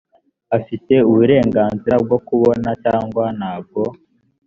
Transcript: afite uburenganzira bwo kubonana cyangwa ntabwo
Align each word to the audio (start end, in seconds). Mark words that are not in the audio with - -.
afite 0.57 0.93
uburenganzira 1.09 1.95
bwo 2.03 2.17
kubonana 2.25 2.71
cyangwa 2.83 3.25
ntabwo 3.37 3.81